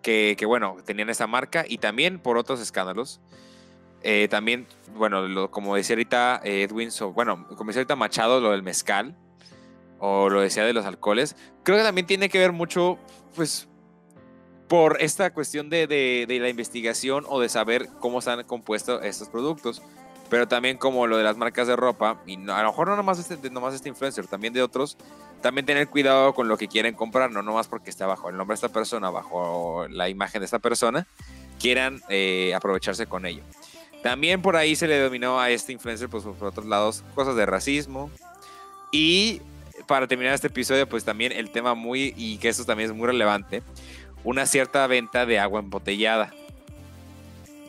[0.02, 3.20] que, que, bueno, tenían esa marca y también por otros escándalos.
[4.02, 8.62] Eh, también, bueno, como decía ahorita eh, Edwin, bueno, como decía ahorita Machado, lo del
[8.62, 9.16] mezcal,
[9.98, 12.98] o lo decía de los alcoholes, creo que también tiene que ver mucho,
[13.36, 13.68] pues,
[14.66, 19.82] por esta cuestión de, de, la investigación o de saber cómo están compuestos estos productos.
[20.30, 23.18] Pero también como lo de las marcas de ropa, y a lo mejor no nomás
[23.18, 24.96] este, nomás este influencer, también de otros,
[25.42, 28.54] también tener cuidado con lo que quieren comprar, no nomás porque está bajo el nombre
[28.54, 31.06] de esta persona, bajo la imagen de esta persona,
[31.60, 33.42] quieran eh, aprovecharse con ello.
[34.02, 37.46] También por ahí se le dominó a este influencer, pues por otros lados, cosas de
[37.46, 38.10] racismo.
[38.90, 39.40] Y
[39.86, 43.06] para terminar este episodio, pues también el tema muy, y que eso también es muy
[43.06, 43.62] relevante,
[44.24, 46.32] una cierta venta de agua embotellada.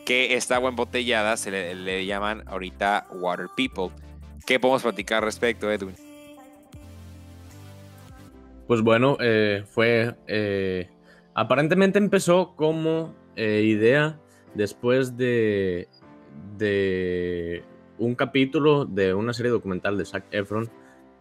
[0.05, 3.89] Que esta agua embotellada se le, llaman ahorita Water People.
[4.45, 5.95] ¿Qué podemos platicar al respecto, Edwin?
[8.67, 10.13] Pues bueno, eh, fue.
[10.27, 10.89] Eh,
[11.33, 14.19] aparentemente empezó como eh, idea
[14.55, 15.87] después de
[16.57, 17.63] de
[17.97, 20.69] un capítulo de una serie documental de Zac Efron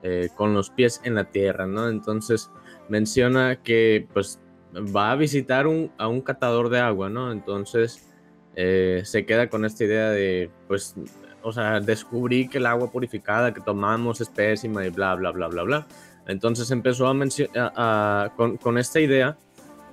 [0.02, 1.88] eh, con los pies en la tierra, ¿no?
[1.88, 2.50] Entonces
[2.88, 4.40] menciona que pues
[4.74, 5.66] va a visitar
[5.98, 7.30] a un catador de agua, ¿no?
[7.30, 8.08] Entonces
[8.54, 10.94] eh, se queda con esta idea de, pues,
[11.42, 15.48] o sea, descubrí que el agua purificada que tomamos es pésima y bla, bla, bla,
[15.48, 15.86] bla, bla.
[16.26, 19.36] Entonces empezó a, con, con, esta idea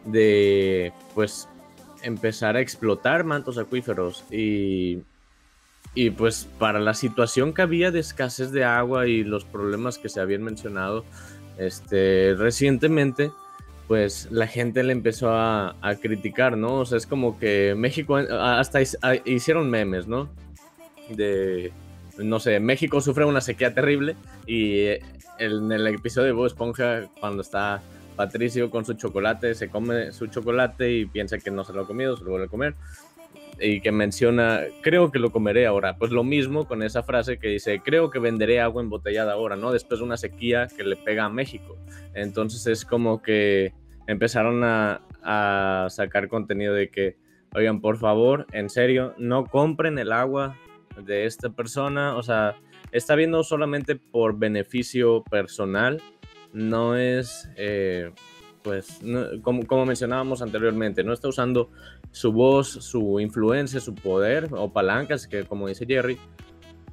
[0.05, 1.47] de, pues,
[2.03, 5.01] empezar a explotar mantos acuíferos y,
[5.95, 10.09] y pues para la situación que había de escasez de agua y los problemas que
[10.09, 11.03] se habían mencionado
[11.57, 13.31] este, recientemente,
[13.87, 16.75] pues la gente le empezó a, criticar, ¿no?
[16.75, 18.81] O sea, es como que México, hasta
[19.25, 20.29] hicieron memes, ¿no?
[21.09, 21.73] De,
[22.17, 24.15] no sé, México sufre una sequía terrible
[24.45, 24.85] y
[25.39, 27.81] en el episodio de Bob Esponja, cuando está
[28.15, 31.87] Patricio con su chocolate, se come su chocolate y piensa que no se lo ha
[31.87, 32.75] comido, se lo vuelve a comer.
[33.61, 35.97] Y que menciona, creo que lo comeré ahora.
[35.97, 39.71] Pues lo mismo con esa frase que dice, creo que venderé agua embotellada ahora, ¿no?
[39.71, 41.77] Después de una sequía que le pega a México.
[42.13, 43.73] Entonces es como que
[44.09, 45.01] empezaron a,
[45.89, 47.17] sacar contenido de que,
[47.53, 50.57] oigan, por favor, en serio, no compren el agua
[51.05, 52.55] de esta persona, o sea,
[52.91, 56.01] está viendo solamente por beneficio personal,
[56.53, 58.11] no es, eh,
[58.63, 58.99] pues,
[59.43, 61.69] como, como, mencionábamos anteriormente, no está usando
[62.11, 66.17] su voz, su influencia, su poder o palancas, que como dice Jerry,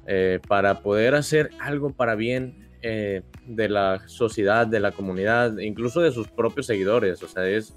[0.05, 5.99] eh, para poder hacer algo para bien eh, de la sociedad, de la comunidad, incluso
[5.99, 7.21] de sus propios seguidores.
[7.23, 7.75] O sea, es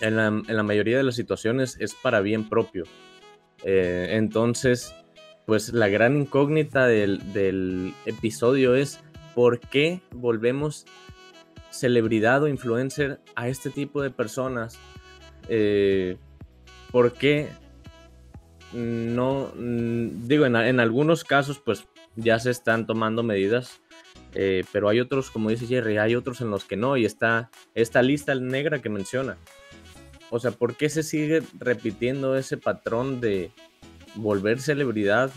[0.00, 2.84] en la, mayoría de las situaciones es para bien propio.
[3.64, 4.94] Eh, entonces,
[5.44, 9.00] pues la gran incógnita del, episodio es
[9.34, 10.86] por qué volvemos
[11.70, 14.78] celebridad o influencer a este tipo de personas.
[16.96, 17.50] ¿Por qué
[18.72, 19.52] no?
[19.54, 23.82] Mm, digo, en, algunos casos, pues ya se están tomando medidas
[24.32, 27.50] eh, pero hay otros, como dice Jerry, hay otros en los que no, y está
[27.74, 29.36] esta lista negra que menciona.
[30.30, 33.50] O sea, ¿por qué se sigue repitiendo ese patrón de
[34.14, 35.30] volver celebridad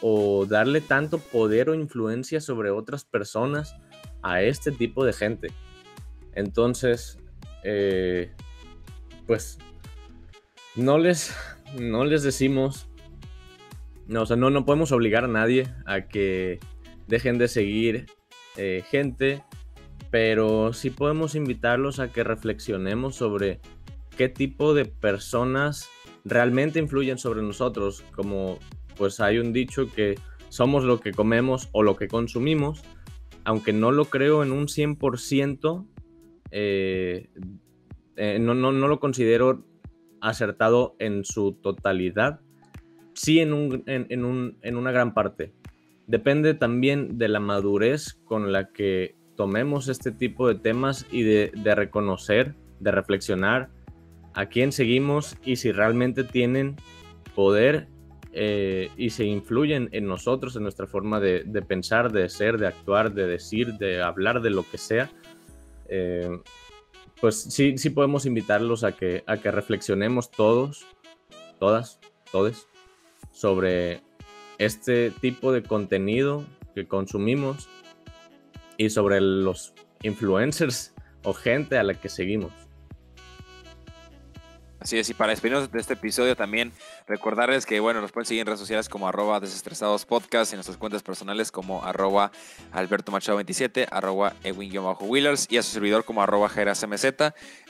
[0.00, 3.76] o darle tanto poder o influencia sobre otras personas
[4.22, 5.48] a este tipo de gente?
[6.32, 7.18] Entonces,
[7.62, 8.32] eh,
[9.26, 9.58] pues,
[10.78, 11.34] no les,
[11.78, 12.88] no les decimos,
[14.06, 16.60] no, o sea, no, no podemos obligar a nadie a que
[17.08, 18.06] dejen de seguir
[18.56, 19.42] eh, gente,
[20.10, 23.60] pero sí podemos invitarlos a que reflexionemos sobre
[24.16, 25.88] qué tipo de personas
[26.24, 28.58] realmente influyen sobre nosotros, como
[28.96, 30.16] pues hay un dicho que
[30.48, 32.82] somos lo que comemos o lo que consumimos,
[33.44, 35.86] aunque no lo creo en un 100%,
[36.50, 37.28] eh,
[38.16, 39.64] eh, no, no, no, lo considero
[40.20, 42.40] acertado en su totalidad,
[43.14, 45.52] sí en, un, en, un, en una gran parte.
[46.06, 51.52] Depende también de la madurez con la que tomemos este tipo de temas y de,
[51.74, 53.70] reconocer, de reflexionar
[54.34, 56.76] a quién seguimos y si realmente tienen
[57.34, 57.88] poder
[58.32, 63.12] eh, y se influyen en nosotros, en nuestra forma de, pensar, de ser, de actuar,
[63.12, 65.10] de decir, de hablar, de lo que sea.
[65.88, 66.30] Eh,
[67.20, 70.86] pues sí, sí podemos invitarlos a que, a que reflexionemos todos,
[71.58, 71.98] todas,
[72.30, 72.68] todes,
[73.32, 74.02] sobre
[74.58, 77.68] este tipo de contenido que consumimos
[78.76, 82.52] y sobre los influencers o gente a la que seguimos.
[84.80, 86.72] Así es, y para despedirnos de este episodio también
[87.08, 90.58] recordarles que, bueno, nos pueden seguir en redes sociales como arroba desestresados podcast y en
[90.58, 92.30] nuestras cuentas personales como arroba
[92.70, 96.50] alberto machado 27, arroba ewin-wheelers y a su servidor como arroba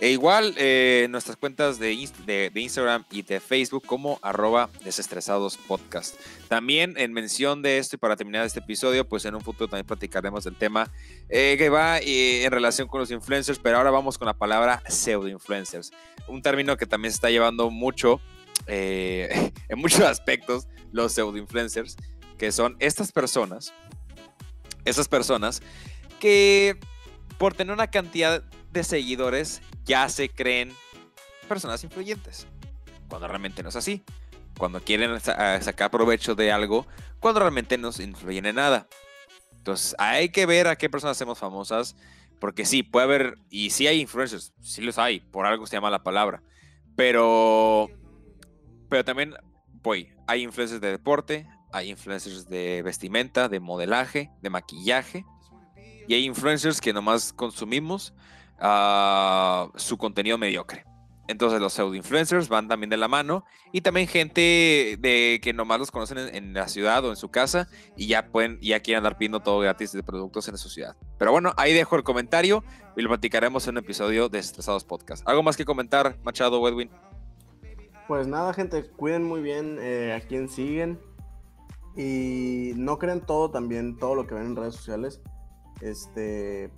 [0.01, 1.96] E igual eh, nuestras cuentas de,
[2.27, 6.16] de, Instagram y de Facebook como arroba desestresados podcast.
[6.48, 9.87] También en mención de esto y para terminar este episodio, pues en un futuro también
[9.87, 10.90] platicaremos del tema
[11.29, 14.83] eh, que va eh, en relación con los influencers, pero ahora vamos con la palabra
[14.88, 15.92] pseudo influencers,
[16.27, 18.20] un término que también se está llevando mucho,
[18.66, 21.96] eh, en muchos aspectos, los pseudo-influencers,
[22.36, 23.72] que son estas personas,
[24.84, 25.62] esas personas
[26.20, 26.78] que
[27.36, 28.42] por tener una cantidad
[28.72, 30.72] de seguidores ya se creen
[31.48, 32.46] personas influyentes,
[33.08, 34.04] cuando realmente no es así,
[34.59, 36.86] cuando quieren sacar provecho de algo,
[37.20, 38.88] cuando realmente no influyen en nada.
[39.56, 41.96] Entonces hay que ver a qué personas hacemos famosas,
[42.38, 45.90] porque sí, puede haber, y sí hay influencers, sí los hay, por algo se llama
[45.90, 46.42] la palabra,
[46.96, 47.90] pero,
[48.89, 49.34] pero también,
[49.82, 55.24] voy, hay influencers de deporte, hay influencers de vestimenta, de modelaje, de maquillaje,
[56.07, 58.14] y hay influencers que nomás consumimos
[58.61, 60.84] uh, su contenido mediocre.
[61.28, 65.78] Entonces los pseudo influencers van también de la mano y también gente de que nomás
[65.78, 67.68] los conocen en, la ciudad o en su casa
[67.99, 70.97] y ya pueden ya quieren andar pidiendo todo gratis de productos en su ciudad.
[71.18, 72.64] Pero bueno, ahí dejo el comentario
[72.97, 75.28] y lo platicaremos en un episodio de Estresados Podcast.
[75.28, 76.91] ¿Algo más que comentar, Machado Edwin?
[78.09, 80.98] Pues nada, gente, cuiden muy bien eh, a quien siguen.
[81.94, 85.20] Y no crean todo también, todo lo que ven en redes sociales.
[85.82, 86.72] Este.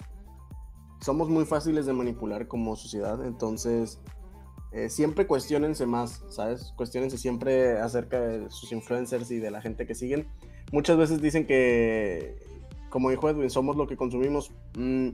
[1.01, 3.25] Somos muy fáciles de manipular como sociedad.
[3.25, 4.01] Entonces.
[4.73, 6.73] Eh, siempre cuestionense más, ¿sabes?
[6.77, 10.29] Cuestionense siempre acerca de sus influencers y de la gente que siguen.
[10.71, 12.37] Muchas veces dicen que,
[12.89, 14.53] como dijo Edwin, somos lo que consumimos.
[14.77, 15.11] Mm,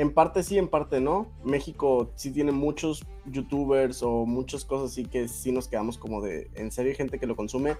[0.00, 1.30] en parte sí, en parte no.
[1.44, 6.50] México sí tiene muchos youtubers o muchas cosas así que sí nos quedamos como de,
[6.54, 7.76] en serio gente que lo consume.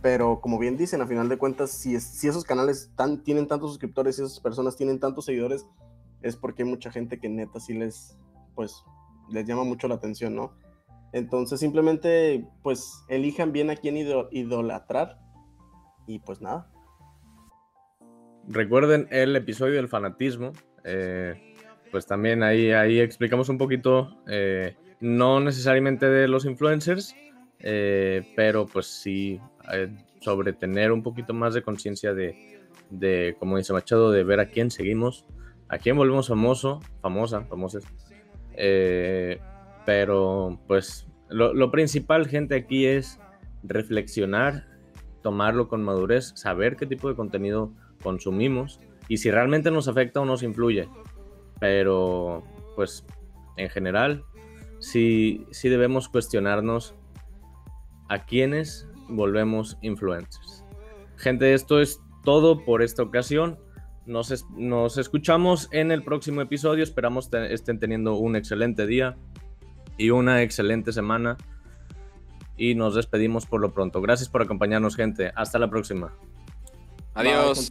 [0.00, 3.72] Pero como bien dicen, a final de cuentas, si, si esos canales tan, tienen tantos
[3.72, 5.66] suscriptores y esas personas tienen tantos seguidores,
[6.22, 8.16] es porque hay mucha gente que neta sí les,
[8.54, 8.82] pues,
[9.28, 10.54] les llama mucho la atención, ¿no?
[11.12, 15.18] Entonces simplemente pues elijan bien a quién idolatrar
[16.06, 16.70] y pues nada.
[18.48, 20.52] Recuerden el episodio del fanatismo.
[20.84, 21.49] Eh,
[21.90, 27.14] pues también ahí, ahí explicamos un poquito, eh, no necesariamente de los influencers,
[27.58, 29.40] eh, pero pues sí
[30.20, 32.60] sobre tener un poquito más de conciencia de,
[32.90, 35.24] de, como dice Machado, de ver a quién seguimos,
[35.68, 37.84] a quién volvemos famoso, famosa, famosas.
[38.54, 39.40] Eh,
[39.86, 43.18] pero pues lo, principal, gente, aquí es
[43.62, 44.66] reflexionar,
[45.22, 47.72] tomarlo con madurez, saber qué tipo de contenido
[48.02, 50.88] consumimos y si realmente nos afecta o nos influye.
[51.60, 52.42] Pero
[52.74, 53.04] pues
[53.56, 54.24] en general
[54.78, 56.94] sí, sí debemos cuestionarnos
[58.08, 60.64] a quiénes volvemos influencers.
[61.16, 63.58] Gente, esto es todo por esta ocasión.
[64.06, 66.82] Nos, escuchamos en el próximo episodio.
[66.82, 69.16] Esperamos que estén teniendo un excelente día
[69.96, 71.36] y una excelente semana.
[72.56, 74.00] Y nos despedimos por lo pronto.
[74.00, 75.32] Gracias por acompañarnos, gente.
[75.34, 76.12] Hasta la próxima.
[77.14, 77.70] Adiós.